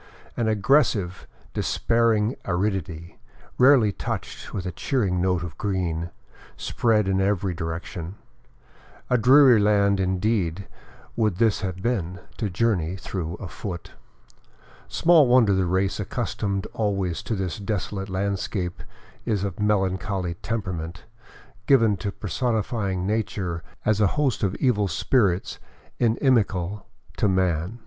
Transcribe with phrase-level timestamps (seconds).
[0.35, 3.19] An aggres sive, despairing aridity,
[3.59, 6.09] rarely touched with a cheering note of green,
[6.57, 8.15] spread in every direction.
[9.11, 10.67] A dreary land indeed
[11.15, 13.91] would this have been J.80 THE COLLASUYU, OR" UPPER" PERU to journey through afoot.
[14.87, 18.81] Small wonder the race accustomed always to this desolate landscape
[19.23, 21.03] is of melancholy temperament,
[21.67, 25.59] given to personifying nature as a host of evil spirits
[25.99, 26.87] inimical
[27.17, 27.79] to man.